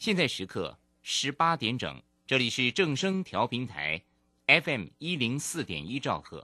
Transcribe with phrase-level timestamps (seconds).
[0.00, 4.00] 现在时刻十八点整，这里是正声调频台
[4.46, 6.42] ，FM 一零四点一兆赫，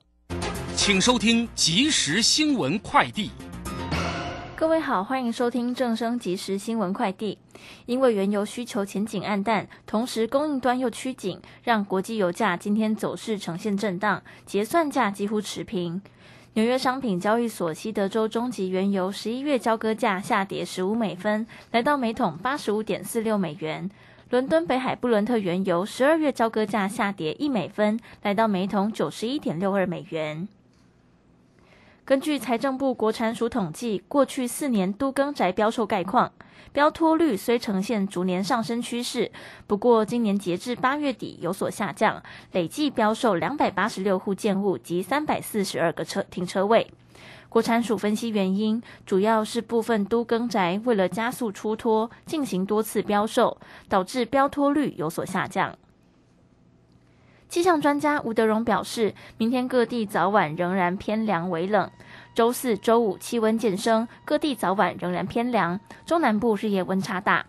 [0.77, 3.31] 请收听即时新闻快递。
[4.55, 7.39] 各位好，欢迎收听正声即时新闻快递。
[7.87, 16.03] 因为原油需求前景暗淡，同时供应端又趋紧，让国际油价今天走势呈现震荡，结算价几乎持平。
[16.57, 23.91] 纽约商品交易所西德州中级原油十一月交割价下跌十五美分，来到每桶八十五点四六美元。
[24.31, 30.49] 伦敦北海布伦特原油十二月交割价下跌一美分，来到每桶九十一点六二美元。
[32.07, 36.31] 根据财政部国产署统计，过去四年都更宅标售概况，
[36.73, 39.33] 标托率虽呈现逐年上升趋势，
[39.67, 46.87] 不过今年截至八月底有所下降，累计标售两百八十六户建物及三百四十二个车停车位。
[47.49, 55.77] 国产署分析原因，主要是部分都更宅为了加速出脱，进行多次标售，导致标托率有所下降。
[57.57, 61.91] 气象专家吴德荣表示，明天各地早晚仍然偏凉为冷。
[62.35, 67.47] 周四周五气温渐升，各地早晚仍然偏凉，中南部日夜温差大。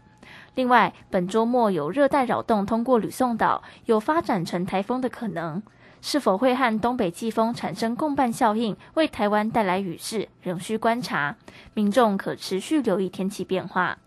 [0.56, 5.62] 另外，本周末有热带扰动通过吕宋岛，有发展成台风的可能。
[6.00, 11.36] 是否会和东北季风产生共伴效应，为台湾带来雨势，仍需观察。
[11.74, 13.98] 民众可持续留意天气变化。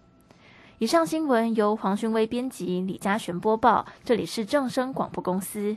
[0.78, 3.84] 以上新闻由黄勋威编辑，李嘉璇播报。
[4.02, 5.76] 这里是正声广播公司。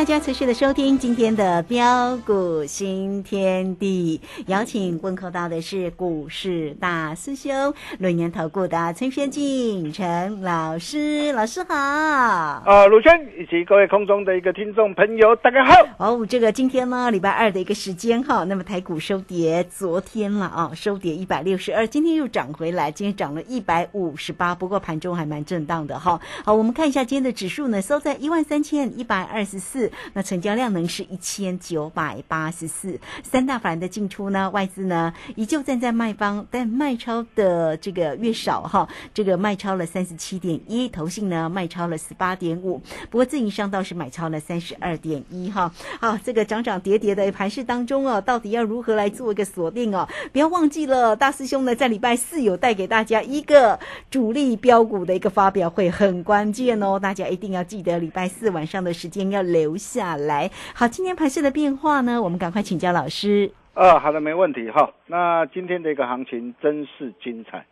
[0.00, 7.52] 大家持续的收听今天的标股新天地，邀请问候到的是股市大师兄、
[7.98, 11.74] 轮年投顾的陈学进陈老师，老师好。
[11.76, 15.74] 啊，鲁轩以及各位空中的一个听众朋友，大家好。
[15.98, 26.18] 哦，这个今天呢，礼拜二的一个时间哈，那么台股收跌，昨天了啊，收跌一百六十二，今天又涨回来，今天涨了一百五十八，不过盘中还蛮震荡的哈。
[26.42, 29.89] 好，我们看一下今天的指数呢，收在一万三千一百二十四。
[30.12, 45.72] 那成交量呢是一千九百八十四，三大法人的进出呢，外资呢依旧站在卖方，但卖超的这个越少哈，这个卖超了三十七点一，投信呢卖超了十八点五，不过自营商倒是买超了三十二点一哈。
[46.00, 50.06] 好，这个涨涨跌跌的盘势当中哦，到底要如何来做一个锁定哦？
[50.32, 53.78] 不要忘记了，大师兄呢在礼拜四有带给大家一个
[54.10, 59.70] 主力标股的一个发表会，很关键哦，大家一定要记得礼拜四晚上的时间要留。
[59.80, 62.20] 下来，好，今天盘市的变化呢？
[62.20, 63.50] 我们赶快请教老师。
[63.72, 64.92] 呃，好的，没问题哈。
[65.06, 67.64] 那今天的一个行情真是精彩。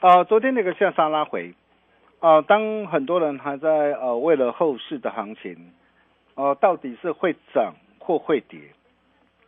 [0.00, 1.52] 啊，昨天那个向上拉回，
[2.20, 5.72] 啊，当很多人还在呃为了后市的行情，
[6.34, 8.58] 呃，到底是会涨或会跌，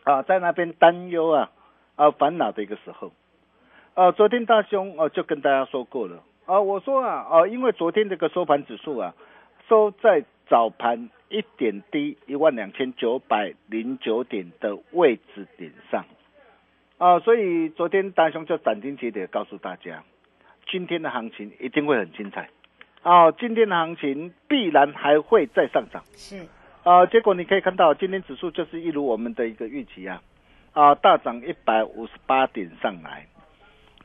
[0.02, 1.50] 啊，在那边担忧啊
[1.96, 3.10] 啊烦恼的一个时候，
[3.94, 9.14] 呃，昨天大兄哦就跟大家说过了，啊，我说啊啊，因为昨天这个收盘指数啊
[9.68, 11.10] 收在早盘。
[11.30, 16.04] 一点低一万两千九百零九点的位置点上，
[16.96, 20.04] 啊，所以昨天大雄就斩钉截铁地告诉大家，
[20.70, 22.50] 今天的行情一定会很精彩。
[23.02, 26.04] 啊，今天的行情必然还会再上涨。
[26.14, 26.46] 是，
[26.84, 30.22] 啊，结果你可以看到，今天指数就是一如我们的一个预期啊，
[30.72, 33.26] 啊，大涨一百五十八点上来。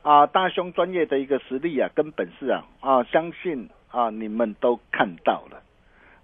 [0.02, 5.62] 啊，大雄专业的一个实力啊，跟本事啊，啊，相信啊你们都看到了。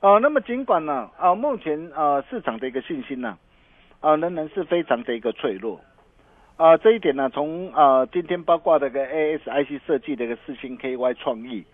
[0.01, 3.39] 啊，那么尽管呢，啊，目前啊市场的一个信心呢，
[4.01, 5.81] 啊仍然是非常的一个脆弱。
[6.57, 11.65] 啊，这一点呢，从啊今天包括这个 ASIC 设计的一个四星 KY 创意，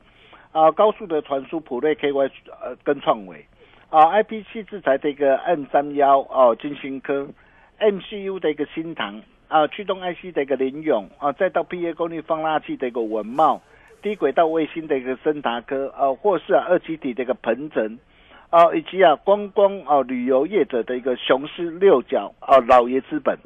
[0.52, 2.30] 啊高速的传输普瑞 KY
[2.60, 3.44] 呃跟创维，
[3.90, 7.28] 啊 IP 七制裁的一个 N 三幺哦金星科
[7.80, 13.60] ，MCU 的一个新唐啊驱动 IC 的一个林勇啊，再到 PA 功率放大器的一个文茂，
[14.00, 17.98] 低轨道卫星的一个森达科啊，或是啊二极体的一个鹏程
[18.52, 23.38] 啊，以及啊观光啊旅游业者的一个雄狮六角啊老爷资本。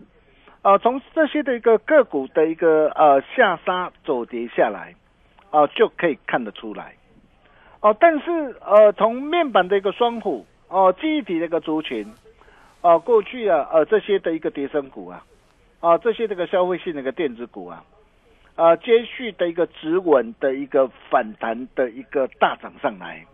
[0.62, 4.96] 啊，从这些的一个个股的一个呃下杀走跌下来，
[5.52, 6.96] 啊就可以看得出来，
[7.80, 12.12] 哦，但是呃从面板的一个双虎哦记忆体的一个族群，
[12.80, 15.22] 啊过去啊呃这些的一个跌升股啊，
[15.78, 17.84] 啊这些这个消费性的一个电子股啊，
[18.56, 23.24] 啊接续的一个止稳的一个反弹的一个大涨上来，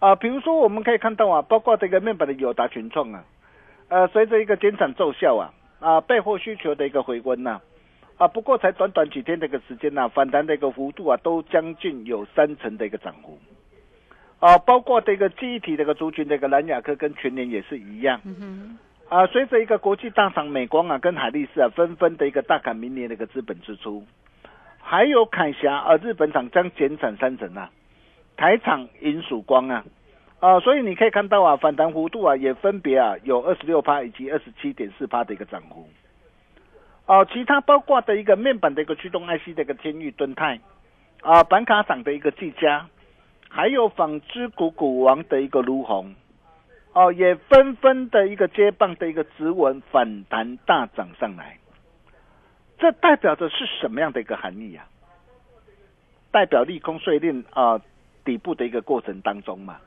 [0.00, 3.24] 啊比如说我们可以看到啊，包括这个面板的友达群创啊，
[3.88, 5.54] 呃随着一个减产奏效啊。
[5.80, 7.58] 啊，备货需求的一个回温呐，
[8.18, 13.38] 啊，不过才短短几天的一个时间呐，反弹的一个幅度啊，都将近有三成的一个涨幅，
[14.40, 18.20] 啊，包括这个记忆体这个族群，这个蓝雅科跟全年也是一样，
[19.08, 24.04] 啊，随着一个国际大厂美光啊跟海力士啊纷纷的一个大砍明年的一个资本支出，
[24.82, 27.70] 还有凯霞啊日本厂将减产三成啊，
[28.40, 29.84] 台厂银曙光啊。
[30.40, 35.86] 啊，所以你可以看到啊，反弹幅度啊，也分别啊有二十六趴以及二十七点四趴的一个涨幅。
[37.04, 40.58] 哦，其他包括的一个面板的一个驱动 IC 的一个天域敦泰，
[41.20, 42.86] 啊，板卡厂的一个技嘉，
[43.50, 46.14] 还有纺织股股王的一个卢红，
[46.94, 51.58] 哦，也纷纷的一个接棒的一个指纹反弹大涨上来。
[52.78, 54.88] 这代表着是什么样的一个含义啊？
[56.30, 57.78] 代表利空税令啊
[58.24, 59.78] 底部的一个过程当中嘛。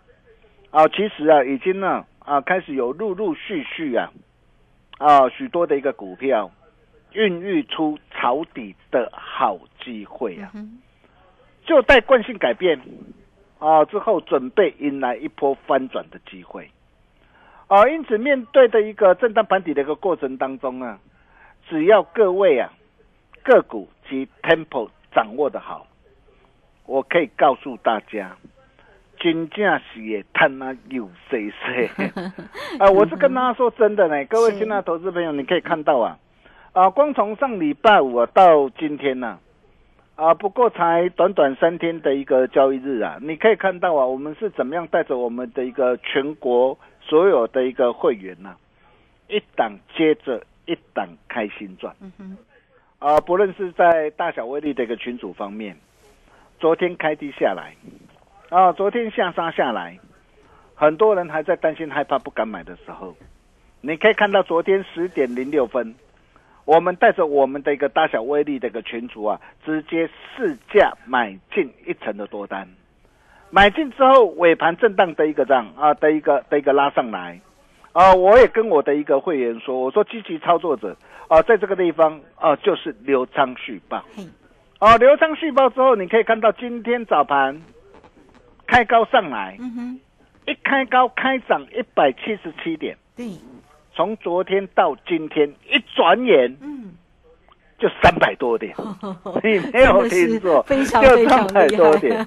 [0.72, 4.12] 啊，其实啊，已经呢啊，开始有陆陆续续啊
[4.98, 6.50] 啊许多的一个股票
[7.12, 10.52] 孕育出抄底的好机会啊，
[11.64, 12.82] 就待惯性改变
[13.60, 16.72] 啊之后，准备迎来一波翻转的机会
[17.68, 17.88] 啊。
[17.88, 21.00] 因此，面对的一个震荡盘底的一个过程当中啊，
[21.70, 22.74] 只要各位啊
[23.44, 25.86] 个股及 temple 掌握的好，
[26.86, 28.36] 我可以告诉大家。
[29.20, 31.90] 真正是也贪啊有谁谁
[32.78, 32.90] 啊！
[32.92, 36.20] 我是跟大家说真的呢，各位新浪投资朋友，你可以看到啊，
[36.74, 39.40] 啊，光从上礼拜五到今天呢，
[40.16, 48.54] 啊，不过才短短三天的一个交易日啊，你可以看到啊，我们是怎么样带着我们的一个全国所有的一个会员呢，
[49.30, 51.96] 一档接着一档开心赚。
[53.00, 55.78] 啊，不论是在大小威力的一个群组方面，
[56.64, 57.76] 昨天开低下来。
[58.48, 60.00] 啊，昨天下杀下来，
[60.74, 63.14] 很多人还在担心、害怕、不敢买的时候，
[63.82, 65.94] 你可以看到昨天十点零六分，
[66.64, 72.66] 我们带着我们的一个大小威力的一个群主啊，直接试价买进一层的多单，
[73.50, 77.42] 买进之后尾盘震荡的一个涨啊的一个的一个拉上来，
[77.92, 80.96] 啊，我也跟我的一个会员说，我说积极操作者
[81.28, 84.02] 啊，在这个地方啊，就是流仓续报，
[84.84, 87.62] 哦，流仓细胞之后，你可以看到今天早盘。
[88.68, 89.58] 开高上来，
[90.46, 93.38] 一开高开涨一百七十七点，对，
[93.94, 96.96] 从昨天到今天一转眼，嗯，
[97.78, 98.76] 就三百多点，
[99.44, 100.84] 你没有听错，就
[101.30, 102.18] 三百多点。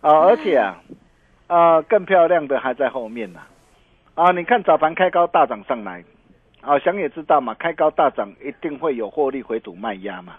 [0.00, 0.10] 啊！
[0.28, 0.80] 而且啊，
[1.48, 3.40] 啊，更漂亮的还在后面呢，
[4.14, 6.02] 啊，你看早盘开高大涨上来，
[6.60, 10.34] 啊，想也知道嘛，开高大涨一定会有获利回吐卖压嘛，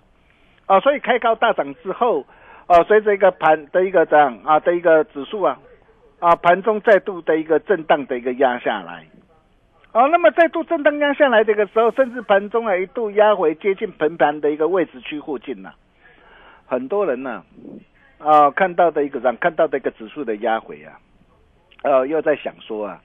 [0.65, 2.25] 啊，所以开高大涨之后。
[2.65, 5.59] 啊，随着一个盘的一个这样啊的一个指数啊，
[6.19, 9.05] 啊盘中再度的一个震荡的一个压下来，
[9.91, 15.73] 哦，那么再度震荡压下来这个时候，甚至盘中啊一度压回接近平盘的一个位置区附近呐，
[16.65, 17.43] 很多人呢
[18.17, 20.97] 啊看到的一个样看到的一个指数的压回啊，
[21.83, 23.01] 呃又在想说啊，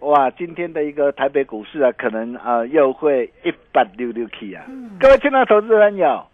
[0.00, 4.66] 哇今天的一个台北股市啊可能啊又会一百六六 K 啊，
[5.00, 6.26] 各位亲爱的投资朋友。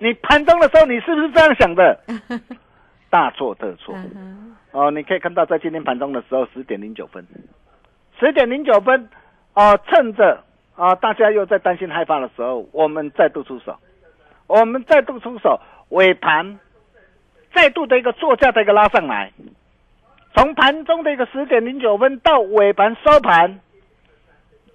[0.00, 2.00] 你盘中的时候，你是不是这样想的？
[3.10, 3.94] 大错特错。
[4.72, 7.26] 哦，你可以看到，在今天盘中的时候，十点零九分，
[8.18, 9.08] 十点零九分，
[9.54, 10.42] 哦，趁着
[10.74, 13.76] 啊，大家又在担心害怕的时候，我们再度出手，
[14.46, 16.58] 我们再度出手，尾盘
[17.52, 19.32] 再度的一个作价的一个拉上来，
[20.34, 23.60] 从盘中的一个十点零九分到尾盘收盘，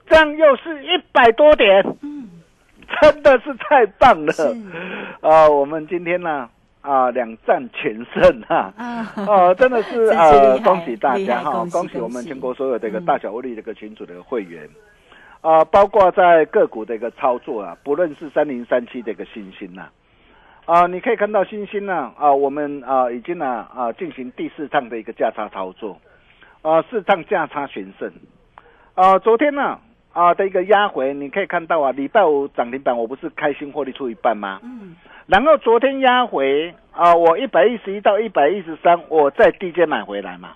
[0.08, 2.15] 这样又是一百多点，嗯，
[3.02, 4.32] 真的是太棒了。
[4.34, 4.44] 是。
[5.22, 5.50] 啊！
[5.50, 6.50] 我们今天呢
[6.82, 8.74] 啊两战全胜啊！
[8.78, 11.64] 啊，哦，真的是 啊恭喜大家哈！
[11.64, 13.06] 害恭喜我们全国所有的一个嗯。
[13.06, 14.70] 大小威力这个群组的会员。
[15.42, 19.88] 啊、包括在个股的一个操作啊，不论是三零三七的一个星星呐
[20.66, 26.00] 啊、你可以看到星星呢啊、我们啊、已经呢啊、进行第四趟的一个价差操作。
[26.64, 28.12] 啊、四趟价差全胜。
[28.96, 29.78] 啊、昨天呢
[30.16, 34.62] 啊、的一个压回，你可以看到啊，礼拜五涨停板我不是开心获利出一半吗？
[34.64, 34.96] 嗯，
[35.28, 40.54] 然后昨天压回啊、我一百一十一到一百一十三，我在低阶买回来嘛。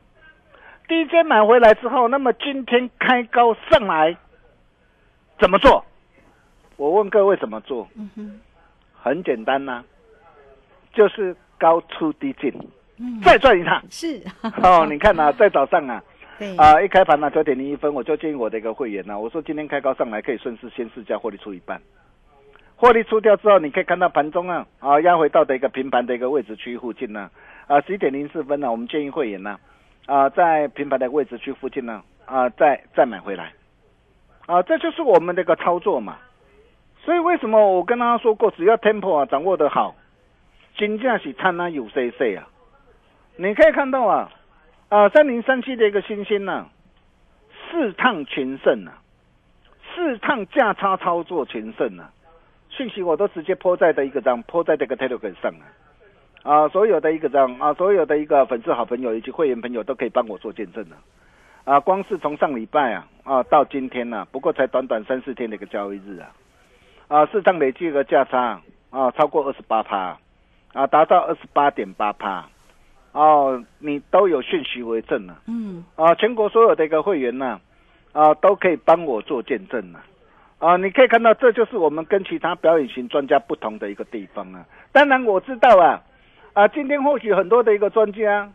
[0.88, 4.16] 低阶买回来之后，那么今天开高上来，
[5.38, 5.84] 怎么做？
[6.78, 7.86] 我问各位怎么做？
[7.96, 8.39] 嗯哼，
[8.94, 9.84] 很简单呐、
[10.94, 12.50] 就是高出低进，
[12.98, 13.84] 嗯，再赚一趟。
[13.89, 14.24] 是
[14.63, 16.01] 哦，你看呐、在早上啊，
[16.58, 21.81] 啊、一开盘呢九点零一分，我就建议我的一个会员呢、我说今天开高上来可以顺势先试价获利出一半，
[22.77, 27.29] 获利出掉之后，你可以看到盘中啊啊压回到的一个平盘的一个位置区附近呢、
[27.67, 29.60] 啊十一点零四分呢、我们建议会员呢
[30.05, 33.51] 啊在平盘的位置区附近呢啊再再买回来，
[34.46, 36.17] 啊这就是我们的一个操作嘛，
[37.03, 39.93] 所以为什么我跟大家说过，只要 tempo 啊掌握的好，
[40.77, 42.48] 金价是灿烂有 C C 啊，
[43.36, 44.31] 你可以看到啊。
[44.89, 46.65] 啊，三零三七的一个新星呢、
[47.69, 48.98] 四趟全胜啊，
[49.93, 52.10] 四趟价差操作全胜啊，
[52.69, 55.53] 讯息我都直接泼在的一个章，泼在这个 Telegram 上
[56.41, 60.96] 啊，啊，所有的一个章啊，所有的一个粉丝好朋友以及会员朋友都可以帮我做见证的、
[61.65, 66.34] 啊，光是从上礼拜啊啊到今天呢、不过才短短三四天的一个交易日啊，
[67.10, 70.17] 啊，市场累计的价差啊超过二十八趴，
[70.74, 72.50] 啊，达到二十八点八趴。
[73.12, 76.13] 哦，你都有讯息为证了嗯，啊！
[76.16, 77.60] 全国所有的一个会员呢、
[78.12, 80.00] 啊，都可以帮我做见证了
[80.60, 80.78] 啊！
[80.78, 84.63] 你可以看到，这就是我们跟其他表演型专家不同的一个地方啊。
[84.92, 86.01] 当然我知道啊，
[86.54, 88.48] 啊，今天或许很多的一个专家，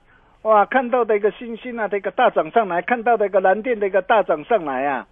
[0.43, 5.07] 哇，看到的一个星星啊的一个大涨上来，看到的一个蓝电的一个大涨上来啊，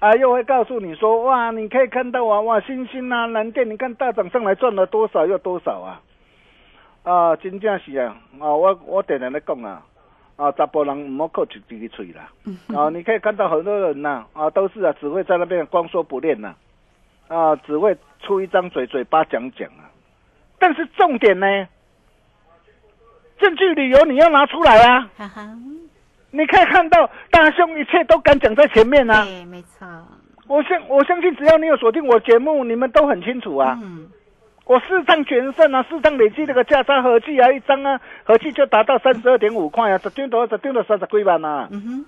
[0.00, 6.02] 啊，又会告诉你说，哇，你可以看到啊，哇，星星啊，蓝电，你看大涨上来赚了多少又多少啊！
[7.02, 9.82] 啊，真正是啊，啊，我我常常咧讲啊，
[10.36, 12.30] 啊，查甫人唔好靠一支嘴啦，
[12.76, 16.54] 啊，你可以看到很多人呐、啊，都是啊，只会在那边光说不练呐、
[17.28, 19.90] 啊，只会出一张嘴，嘴巴讲讲啊，
[20.58, 21.46] 但是重点呢，
[23.38, 25.42] 证据理由你要拿出来啊，哈哈，
[26.30, 29.86] 你可以看到大兄一切都敢讲在前面啊，对，没错，
[30.46, 33.76] 我相我相信只要你有锁定我节目，你们都很清楚啊。
[33.82, 34.08] 嗯，
[34.64, 41.68] 我四趟全胜啊，四趟累计这个价差合计啊，一张啊，合计就达到三十二点五块啊，十张多，十张多三十几万啊。
[41.70, 42.06] 嗯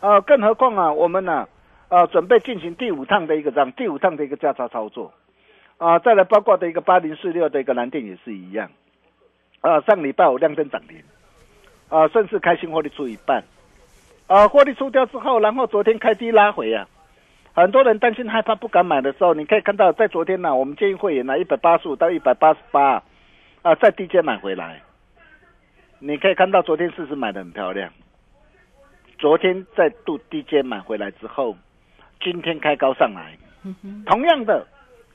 [0.00, 1.46] 哼，啊，更何况啊，我们呢、
[1.88, 5.12] 啊，准备进行第五趟的一个这样，第五趟的一个价差操作。
[5.76, 8.70] 啊，再来包括的一个八零四六的一个蓝电也是一样。
[9.60, 11.02] 啊，上礼拜五亮灯涨停，
[11.88, 13.44] 啊，顺势开心获利出一半。
[14.26, 16.88] 啊，获利出掉之后，然后昨天开低拉回啊，
[17.54, 23.00] 很多人担心害怕不敢买的时候，你可以看到在昨天呢、我们建议会员呢一百八十五到一百八十八，
[23.62, 24.82] 啊，在低阶买回来，
[26.00, 27.90] 你可以看到昨天四十买的很漂亮，
[29.18, 31.56] 昨天再度低阶买回来之后，
[32.20, 34.66] 今天开高上来，嗯，同样的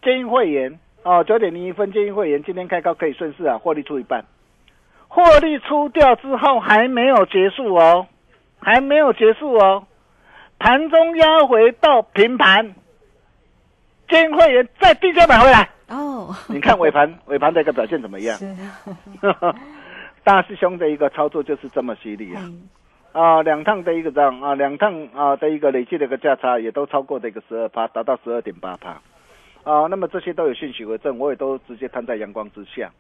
[0.02, 4.24] 建议会员哦，九点零一分建议会员今天开高可以顺势啊获利出一半，
[5.10, 8.08] 获利出掉之后还没有结束哦，
[8.62, 9.86] 还没有结束哦，
[10.60, 12.76] 盘中压回到平盘，
[14.08, 18.38] 建议会员再低价买回来，哦， 你看尾盘尾盘的一个表现怎么样？
[18.38, 18.56] 是，
[20.24, 22.42] 大师兄的一个操作就是这么犀利啊！
[22.46, 22.70] 嗯
[23.12, 29.02] 啊，两趟的一个涨啊，两趟啊的一个累计的一个价差也都超过的一个十二趴，达到十二点八趴。
[29.64, 32.92] 啊，那么这些都有信息为证，我也都直接摊在阳光之下。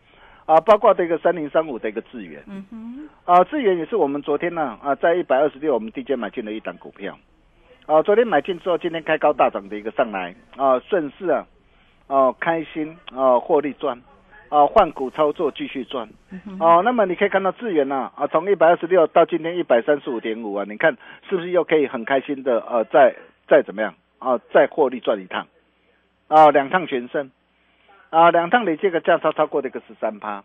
[0.45, 7.15] 啊，包括这个三零三五的一个智源，嗯哼，啊，智源也是我们昨天呢啊在一百二十六我们低阶买进了一档股票，
[7.89, 11.47] 啊，昨天买进之后，今天开高大涨的一个上来，啊，顺势啊，
[12.05, 13.99] 哦、开心啊获利赚，
[14.49, 16.07] 啊换股操作继续赚。
[16.59, 20.95] 哦，那么你可以看到智源呐，啊，从一百二十六到今天一百三十五点五啊，你看
[21.27, 23.15] 是不是又可以很开心的呃，再
[23.47, 25.47] 再怎么样啊，再获利赚一趟，
[26.27, 27.31] 啊，两趟全胜，
[28.11, 30.43] 啊，两趟累计个价差超过这个十三趴，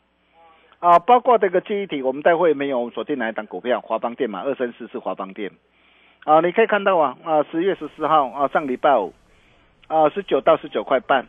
[0.78, 5.50] 啊，包括这个记忆体，我们待会没有锁定哪一档股票，华邦电嘛，二三四是华邦电，
[6.25, 9.12] 啊，你可以看到啊，啊，十月十四号啊，上礼拜五，
[9.88, 11.26] 啊，十九到十九块半，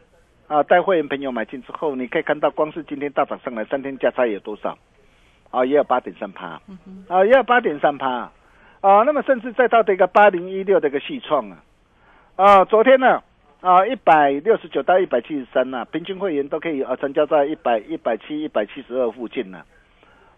[0.48, 4.78] 啊，带会员朋友买进之后，你可以看到，光是今天大涨上来，三天价差有多少？
[5.52, 6.62] 啊，也有八点三趴，
[7.10, 8.32] 啊，也有八点三趴，
[8.80, 11.58] 啊，那么甚至再到这个八零一六的一个细创啊，
[12.38, 13.22] 啊，昨天呢，
[13.60, 19.62] 啊，一百六十九到一百七十三呐，平均会员都可以啊成交在一百一百七一百七十二附近呢，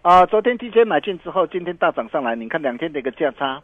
[0.02, 3.62] 啊，昨天提前买进之后，今天大涨上来，你看两天的一个价差，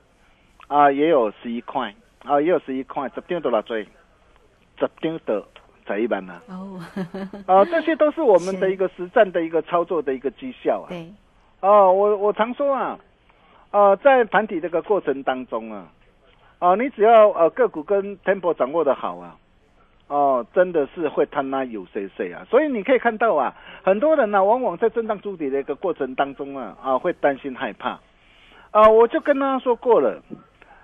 [0.74, 1.94] 啊，也有十一块，
[2.26, 3.84] 啊，也有十一块，十张多少追？
[4.80, 5.46] 十张的
[5.86, 6.82] 才一般呢，哦，
[7.46, 10.90] 啊，这些都是我们的一个实战的一个操作的一个绩效啊。
[10.90, 11.14] 对，
[11.62, 12.98] 哦，我我常说啊，
[13.70, 15.86] 啊，在盘底这个过程当中啊，
[16.58, 19.38] 啊，你只要呃个股跟 tempo 掌握的好啊，
[20.08, 23.54] 哦，真的是会贪拉有谁谁啊，所以你可以看到啊，
[23.84, 28.00] 很多人呢、往往在震荡筑底的一个过程当中啊，啊，会担心害怕，
[28.72, 30.20] 啊，我就跟他说过了。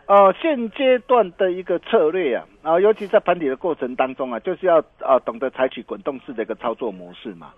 [0.09, 7.53] 呃，现阶段的一个策略啊，啊，尤其在盘底的过程当中啊，就是要啊懂得采取滚动式的一个操作模式嘛。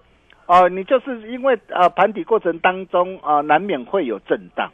[0.48, 4.70] 啊，你就是因为啊盘底过程当中啊难免会有震荡，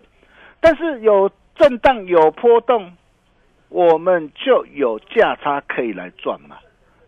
[0.60, 2.98] 但是有震荡有波动，
[3.70, 6.58] 我们就有价差可以来赚嘛。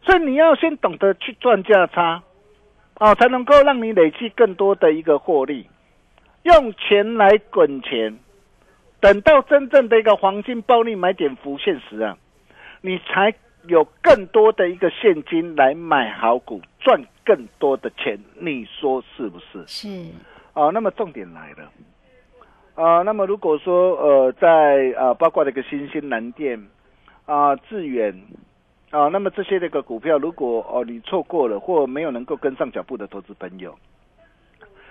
[0.04, 2.22] 所以你要先懂得去赚价差，
[3.00, 5.68] 啊，才能够让你累积更多的一个获利，
[6.44, 8.20] 用钱来滚钱。
[9.02, 12.18] 等到真正的一个黄金暴利买点浮现时啊，
[12.82, 13.34] 你才
[13.68, 19.66] 有更多的一个现金来买好股，赚更多的钱，你说是不是？
[19.68, 19.88] 是，
[20.54, 21.72] 啊，那么重点来了，
[22.76, 26.62] 啊，那么如果说呃，在啊，包括这个新兴南电
[27.26, 28.14] 啊、致远
[28.92, 33.78] 啊，那么这些那个股票，如果哦你错过了或没有能够跟上脚步的投资朋友，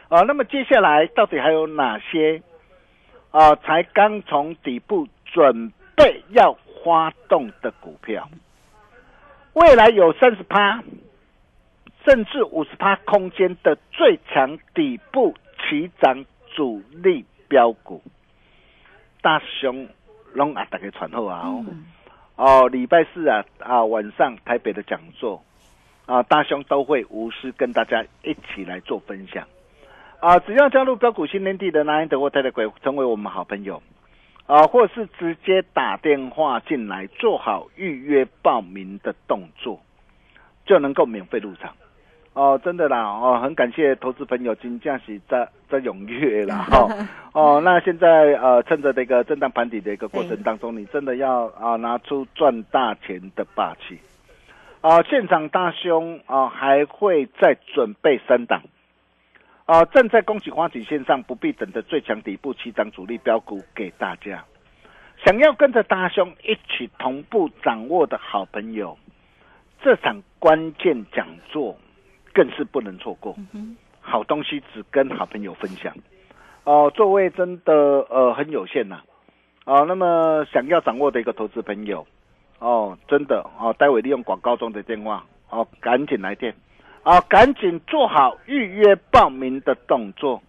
[0.08, 2.40] 啊，那么接下来到底还有哪些？
[3.30, 8.28] 啊，才刚从底部准备要发动的股票，
[9.52, 10.82] 未来有三十趴，
[12.04, 15.34] 甚至五十趴空间的最强底部
[15.68, 18.02] 起涨主力标股，
[19.20, 19.88] 大雄
[20.32, 21.64] 龙啊，大家传后啊哦，
[22.36, 25.42] 哦，礼拜四啊啊晚上台北的讲座。
[26.06, 29.46] 啊，大雄都会无私跟大家一起来做分享。
[30.20, 33.80] 啊，只要加入标股新天地的南安德沃泰的鬼，成为我们好朋友，
[34.46, 39.80] 啊，或是直接打电话进来，做好预约报名的动作，
[40.66, 41.72] 就能够免费入场。
[42.32, 46.88] 哦，真的啦，哦，很感谢投资朋友金价是在在踊跃啦， 哈，
[47.32, 48.08] 哦，那现在
[48.42, 53.98] 呃，趁着这个震荡盘底的一个过程当中，你真的要啊拿出赚大钱的霸气。
[54.80, 58.62] 啊，现场大兄啊，还会再准备三档。
[59.68, 64.42] 啊，正在恭喜花旗线上不必等的最强底部起涨主力标股给大家，
[65.22, 68.96] 想要跟着大兄一起同步掌握的好朋友，
[69.82, 71.76] 这场关键讲座
[72.32, 73.36] 更是不能错过。
[74.00, 75.94] 好东西只跟好朋友分享。
[76.64, 77.74] 哦，座位真的
[78.08, 79.02] 呃很有限呐。
[79.66, 82.06] 哦，那么想要掌握的一个投资朋友，
[82.58, 86.54] 哦，真的哦，待会利用广告中的电话，哦，赶紧来电。
[87.02, 90.42] 啊，赶紧做好预约报名的动作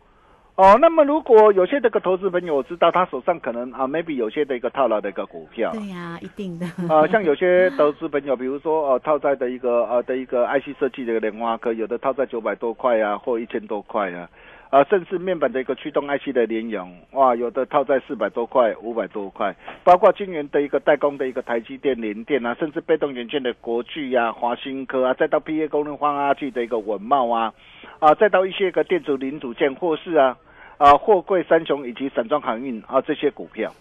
[0.56, 0.78] 哦。
[0.82, 6.66] 那么，如果有些这个投资朋友，我知道他手上可能啊，maybe 有些的一个套牢的一个股票，对呀，一定的。
[6.94, 14.30] 啊，像有些投资朋友，比如说呃，套在的一个呃的一个 IC 设计的一个莲花科，有的套在九百多块啊，或一千多块啊。
[14.69, 27.51] 啊，甚至面板的一个驱动 IC 的联咏，哇，有的套在四百多块、五百多块，包括晶圆的一个代工的一个台积电、联电啊，甚至被动元件的国巨呀、华新科啊，再到 PA 功能放大器的一个稳茂啊，
[27.97, 30.38] 啊，再到一些个电子零组件或是啊
[30.77, 33.73] 啊货柜三雄以及散装航运啊这些股票，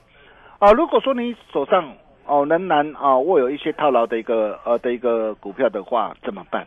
[0.58, 1.92] 啊，如果说你手上
[2.24, 6.66] 哦仍然啊握有一些套牢的一个呃的一个股票的话，怎么办？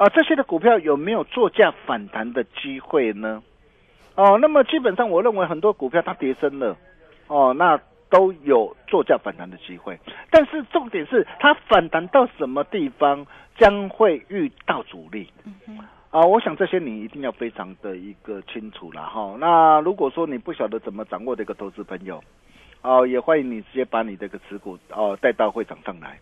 [0.00, 3.42] 啊，这些的股票有没有作价反弹的机会呢？
[4.14, 6.74] 哦，那么基本上我认为很多股票它跌升了，
[7.26, 10.00] 哦，那都有作价反弹的机会。
[10.30, 13.26] 但是重点是它反弹到什么地方
[13.58, 15.30] 将会遇到阻力？
[16.08, 19.36] 啊，我想这些你一定要非常的一个清楚了哈。
[19.38, 22.24] 那如果说你不晓得怎么掌握的一个投资朋友，
[22.80, 26.18] 哦，也欢迎你直接把你这个持股哦带到会场上来，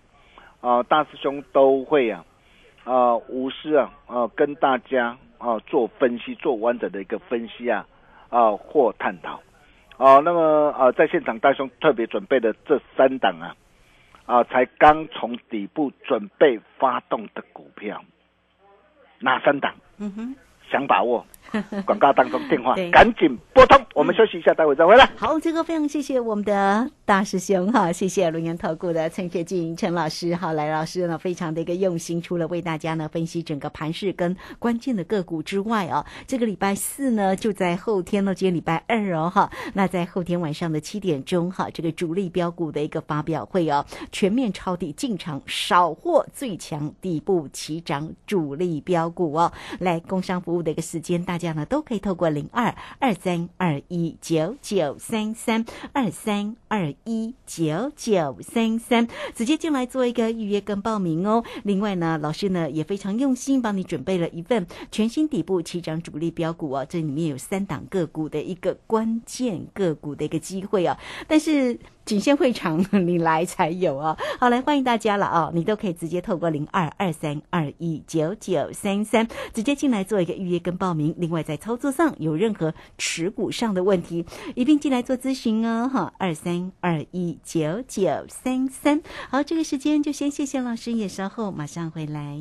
[0.61, 2.25] 啊，大师兄都会啊。
[2.89, 7.87] 啊，无私啊，啊，跟大家啊做分析，做完整的一个分析啊，
[8.31, 9.43] 啊或探讨，
[9.99, 13.55] 啊，那么啊，在现场大兄特别准备的这三档啊，
[14.25, 18.03] 啊，才刚从底部准备发动的股票，
[19.19, 19.75] 哪三档？
[19.99, 20.35] 嗯哼，
[20.71, 21.27] 想把握，
[21.87, 23.81] 广告当中电话，赶紧拨通。
[23.95, 25.09] 我们休息一下，待会再回来。
[25.17, 61.45] 好，这个非常谢谢我们的大师兄哈，谢谢龙岩投顾的陈学进陈老师哈，来老师呢非常的一个用心，除了为大家呢分析整个盘势跟关键的个股之外啊，这个礼拜四呢就在后天呢，今天礼拜二哦哈，那在后天晚上的七点钟哈，这个主力标股的一个发表会哦，全面抄底进场，少获最强底部起涨主力标股哦，来工商服务的一个时间，大家呢都可以透过零二二三二一九九三三二三二一九九三三直接进来做一个预约跟报名哦。
[61.63, 70.97] 另外呢，老师呢也非常用心帮你准备了一份全新底部起涨主力标股哦，这里面有三档个股的一个关键个股的一个机会哦，
[71.27, 71.79] 但是。
[72.09, 74.17] 仅限会场，你来才有哦。
[74.41, 81.15] 好，来欢迎大家了哦，你都可以直接透过零二二三二一九九三三直接进来做一个预约跟报名。
[81.19, 85.87] 另外，在操作上有任何持股上的问题，一并进来做咨询哦。
[85.93, 89.03] 哈，二三二一九九三三。
[89.29, 92.41] 好，这个时间就先谢谢老师，也稍后马上回来。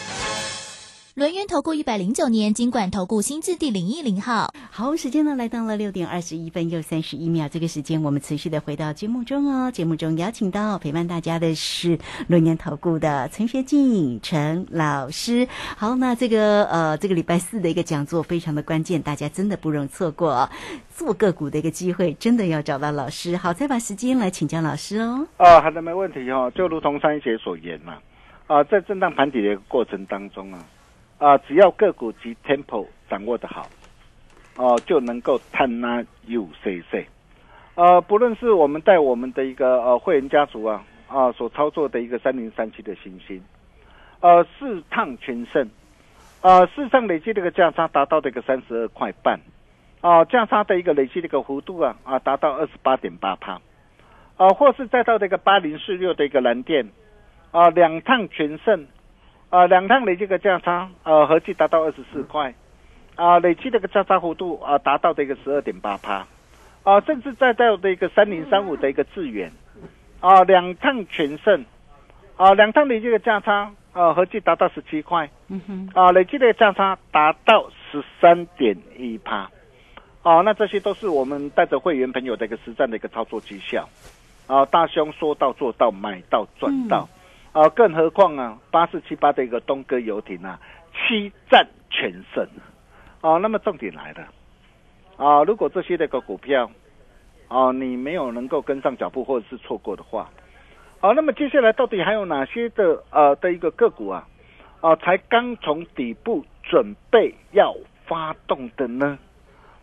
[1.13, 4.49] 轮源投顾一百零九年金管投顾新字第零一零号。
[4.71, 9.69] 好，时间呢来到了六点二十一分又三十一秒，这个时间我们持续的回到节目中哦。
[9.69, 15.45] 节目中邀请到陪伴大家的是轮源投顾的陈学静陈老师。
[15.75, 20.49] 好，那这个呃这个礼拜四的一个讲座非常的关键，大家真的不容错过哦。
[20.87, 23.35] 做个股的一个机会，真的要找到老师。
[23.35, 25.27] 好，再把时间来请教老师哦。
[25.35, 26.49] 啊，好的，没问题哦。
[26.55, 27.97] 就如同上一节所言嘛，
[28.47, 30.65] 啊，在震荡盘底的过程当中啊。
[31.21, 33.67] 啊，只要个股及 tempo 掌握的好，
[34.55, 37.05] 哦，就能够探拉 UCC。
[37.75, 43.39] 呃，不论是我们带我们的一个呃会员家族啊啊所操作的一个三零三七的星星，
[44.19, 45.69] 呃，四趟全胜，
[46.41, 49.39] 呃，市场累计的一个价差达到的一个三十二块半，
[50.01, 53.61] 啊，价差的一个累计的一个幅度啊啊达到二十八点八帕，
[54.37, 56.89] 啊，或是再到这个八零四六的一个蓝电，
[57.51, 58.87] 啊，两趟全胜。
[59.51, 62.55] 啊，两趟累计的价差，呃，合计达到二十四块，
[63.15, 66.25] 啊，累计这个价差幅度啊，达到的一个十二点八趴，
[66.83, 69.51] 啊，甚至再到的一个三零三五的一个智远，
[70.21, 71.65] 啊，两趟全胜，
[72.37, 79.51] 啊，两趟累计的价差，啊，合计达到十七块，嗯哼，啊，累计的价差达到十三点一趴，
[80.23, 83.89] 啊，那这些都是我们带着会员朋友的一个实战的一个操作绩效，
[84.47, 87.09] 啊，大兄说到做到，买到赚到。
[87.53, 90.57] 啊，更何况啊，八四七八的一个东哥游艇啊，
[90.93, 92.47] 七战全胜，
[93.19, 94.27] 啊，那么重点来了，
[95.17, 96.71] 啊，如果这些那个股票，
[97.49, 100.29] 啊，你没有能够跟上脚步或者是错过的话，
[101.01, 104.25] 啊，那么接下来到底还有哪些的呃的一个个股啊，
[104.79, 109.19] 啊，才刚从底部准备要发动的呢？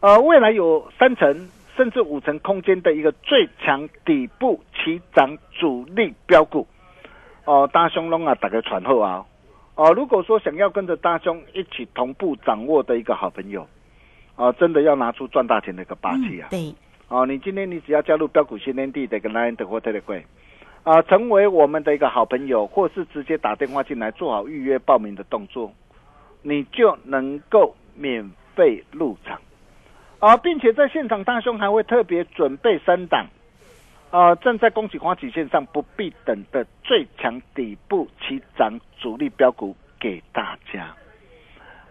[0.00, 6.66] 呃，未来有三成甚至五成空间的一个最强底部起涨主力标股。
[7.48, 9.24] 哦，大兄龙啊，打个传后啊！
[9.74, 13.66] 哦，如果说想要跟着大兄一起同步掌握的一个好朋友，
[14.36, 16.48] 哦，真的要拿出赚大钱的一个霸气啊！
[16.50, 16.74] 对，
[17.08, 20.24] 哦，你今天你只要加入标股新天地的一个 Line 或 Telegram，
[20.82, 25.72] 啊，成为我们的一个好朋友，或是直接打电话进来做好预约报名的动作，
[26.42, 29.40] 你就能够免费入场
[30.18, 33.24] 啊，并且在现场大兄还会特别准备三档。
[34.10, 40.94] 呃，正在恭喜花旗线上不必等的最强底部起涨主力标股给大家。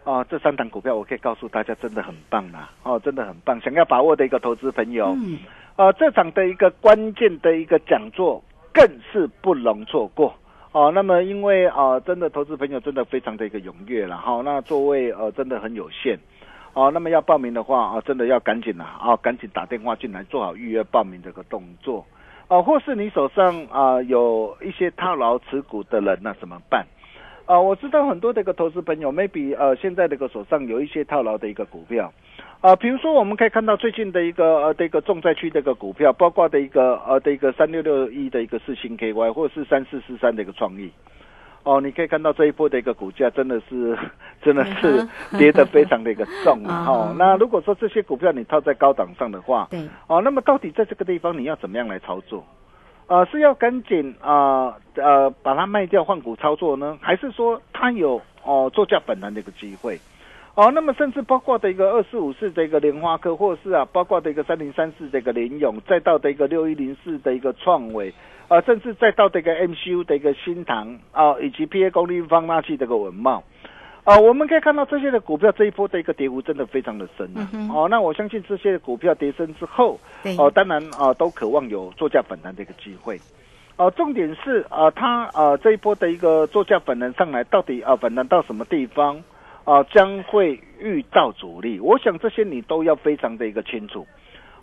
[0.03, 2.71] 哦，这三档股票我可以告诉大家，真的很棒啦！
[2.83, 3.59] 哦，真的很棒。
[3.61, 5.37] 想要把握的一个投资朋友，嗯，
[5.75, 8.41] 呃，这场的一个关键的一个讲座
[8.73, 10.33] 更是不容错过。
[10.71, 16.17] 哦，那么因为啊，真的投资朋友真的非常的一个踊跃了，哈，那座位呃真的很有限。
[16.77, 18.83] 哦，那么要报名的话啊，真的要赶紧了！
[18.83, 22.05] 啊，赶紧打电话进来，做好预约报名这个动作。
[22.49, 26.85] 哦，或是你手上啊有一些套牢持股的人，那怎么办？
[27.47, 32.13] 啊，我知道很多的一个投资朋友，maybe 呃现在这个手上有一些套牢的一个股票，
[32.61, 40.91] 啊，比如说我们可以看到最近的一个呃的一个重灾区的一个股票，包括的一个呃的一个三六六一的一个四星 KY，或者是三四四三的一个创意。
[41.67, 43.97] 哦，你可以看到这一波的一个股价真的是
[44.41, 45.05] 真的是
[45.37, 46.85] 跌得非常的一个重啊。
[46.87, 52.45] 哦，那如果说这些股票你套在高档上的话，对，哦，那么到底在这个地方你要怎么样来操作？
[53.07, 59.99] 呃，是要赶紧啊呃把它卖掉换股操作呢，还是说它有哦作价本能的一个机会？
[60.55, 68.13] 哦，那么甚至包括的一个二四五四的一个莲花科，或是啊，包括的一个三零三四的一个联勇，再到的一个六一零四的一个创维，
[68.47, 73.43] 啊，甚至再到这个 MCU 的一个新塘啊，以及 PA 功率放大器这个文茂，
[74.03, 77.49] 啊，我们可以看到这些的股票这一波的一个跌幅真的非常的深啊。
[77.73, 79.99] 哦，那我相信这些股票跌深之后，
[80.37, 83.19] 哦，当然啊，都渴望有作价反弹的一个机会。
[83.75, 89.21] 哦，重点是啊，它啊这一波的一个作价反弹上来，到底啊反弹到什么地方？
[89.65, 94.07] 啊，将会遇到阻力，我想这些你都要非常的一个清楚。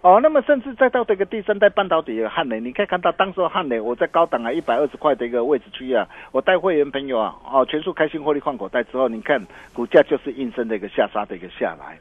[0.04, 9.40] 哦，那么甚至再到这个第三代半导体的汉雷，你可以看到当时汉雷我在高档啊一百二十块的一个位置区啊，我带会员朋友啊，哦全数开心获利换口袋之后，你看
[9.72, 11.98] 股价就是应声的一个下杀的一个下来。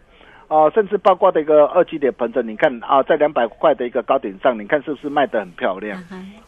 [0.50, 5.98] 哦，甚至包括的一个二级点盆子，你看啊，在两百块的一个高点上，你看是不是卖得很漂亮？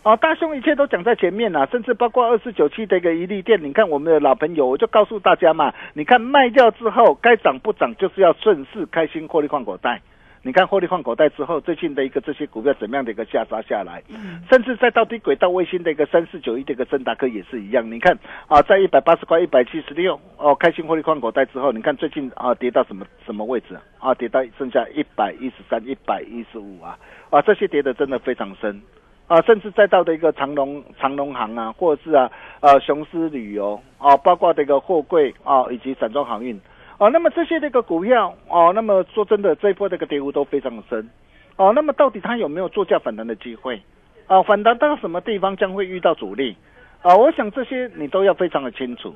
[0.04, 10.02] 哦，大兄一切都讲在前面了，甚至包括二四九七的一个一利店，你看我们的老朋友，我就告诉大家嘛，你看卖掉之后该涨不涨，就是要顺势开心获利换口袋。
[10.46, 14.04] 你看获利换口袋之后，最近的一个这些股票怎么样的一个下杀下来？
[14.48, 17.84] 甚至再到低轨道卫星的一个三四九一的一个森达科也是一样。
[17.92, 18.16] 你看
[18.48, 24.14] 啊，在一百八十块、一百七十六哦，开心获利换口袋之后，你看最近啊跌到什么什么位置啊？
[24.14, 26.96] 跌到剩下一百一十三、一百一十五啊
[27.32, 28.80] 啊，这些跌的真的非常深
[29.26, 29.42] 啊！
[29.42, 36.62] 甚至再到的一个长隆长隆行啊，或者是啊呃雄狮旅游啊，包括这个货柜啊以及散装航运。
[36.98, 41.10] 哦，那么这些这个股票哦，那么说真的，这一波这个跌幅都非常的深，
[41.58, 43.82] 哦，那么到底它有没有作价反弹的机会？
[44.28, 46.56] 啊，反弹到什么地方将会遇到阻力？
[47.02, 49.14] 啊，我想这些你都要非常的清楚。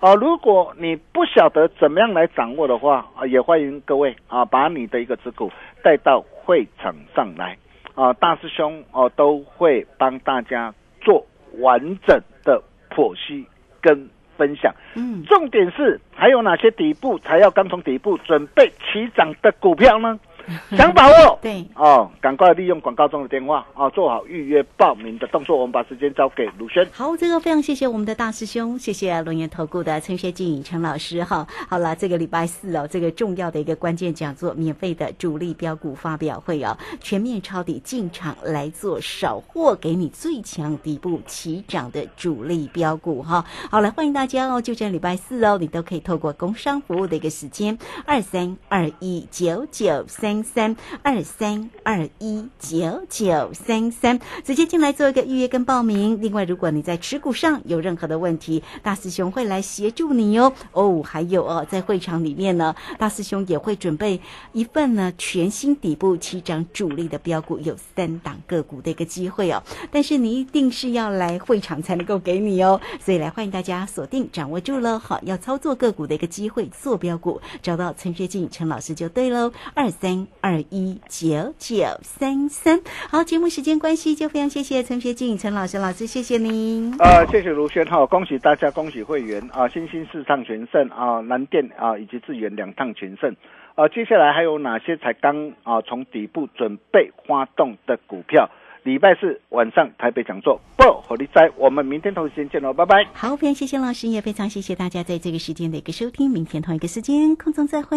[0.00, 5.50] 啊，如果你不晓得怎么样来掌握的话，啊，也欢迎各位啊，把你的一个持股
[5.82, 7.56] 带到会场上来，
[7.94, 11.24] 啊，大师兄哦都会帮大家做
[11.60, 13.46] 完整的剖析
[13.80, 14.10] 跟。
[14.36, 20.18] 分享，嗯，重点是还有哪些底部才要刚从底部准备起涨的股票呢？
[20.76, 25.56] 想把握对哦，赶快利用广告中的电话哦，做好预约报名的动作。
[25.56, 26.86] 我们把时间交给卢轩。
[26.92, 31.46] 好，这个非常谢谢我们的大师兄，谢谢龙岩投顾的陈学静陈老师哈。
[31.68, 43.44] 好了，这个礼拜四哦，这个重要的一个关键讲座，免费的主力标股发表会哦，全面抄底进场来做少货，给你最强底部起涨的主力标股哈。
[43.70, 50.33] 好了，欢迎大家哦，就这礼拜四哦，你都可以透过工商服务的一个时间二三二一九九三。
[50.42, 56.18] 三二三二一九九三三，直接进来做一个预约跟报名。
[56.20, 60.52] 另外，如果你在持股上有任何的问题，大师兄会来协助你哦。
[60.72, 64.20] 哦，还有哦，在会场里面呢，大师兄也会准备
[64.52, 69.62] 一份呢全新底部起涨主力的标股，有三档个股的一个机会哦。
[69.90, 72.80] 但是你一定是要来会场才能够给你哦。
[73.04, 79.52] 所以来欢迎大家锁定掌握住了，好要操作个股的一个机会，做标股，找到陈学静陈老师就对喽。
[79.74, 80.23] 二三。
[80.40, 86.94] 二一九九三三，好，节目时间关系，就非常谢谢陈学静陈老师老师，谢谢您。
[86.98, 93.34] 呃，谢谢卢轩哈，恭喜大家，恭喜会员啊，新兴四趟全胜啊，南电啊以及智远两趟全胜
[93.74, 98.48] 啊，接下来还有哪些才刚啊从底部准备发动的股票？
[98.84, 103.06] 礼拜四晚上台北讲座，不，火力在，我们明天同一时间见喽，拜拜。
[103.14, 107.96] 好，非常谢谢老师，也非常谢谢大家在这个时间的一个收听，明天同一个时间空中再会。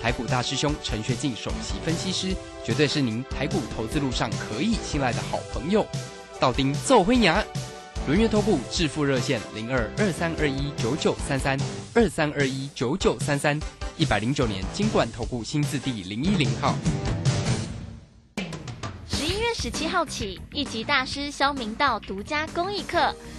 [0.00, 2.34] 台股大师兄陈学进首席分析师，
[2.64, 5.86] 绝对是您台股投资路上可以信赖的好朋友。
[6.40, 7.44] 道丁奏灰牙，
[8.06, 11.58] 轮月投部致富热线零二二三二一九九三三
[11.92, 13.60] 二三二一九九三三，
[13.98, 16.74] 一百零九年金管投顾新字第零一零号。
[19.06, 23.14] 十一月十七号起，一级大师肖明道独家公益课。